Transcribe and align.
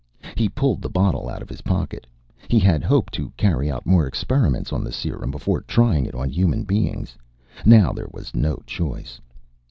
He 0.35 0.49
pulled 0.49 0.81
the 0.81 0.89
bottle 0.89 1.29
out 1.29 1.43
of 1.43 1.47
his 1.49 1.61
pocket. 1.61 2.07
He 2.47 2.57
had 2.57 2.83
hoped 2.83 3.13
to 3.13 3.29
carry 3.37 3.69
out 3.69 3.85
more 3.85 4.07
experiments 4.07 4.73
on 4.73 4.83
the 4.83 4.91
serum 4.91 5.29
before 5.29 5.61
trying 5.61 6.07
it 6.07 6.15
on 6.15 6.27
human 6.29 6.63
beings. 6.63 7.15
Now 7.65 7.93
there 7.93 8.09
was 8.11 8.33
no 8.33 8.63
choice. 8.65 9.21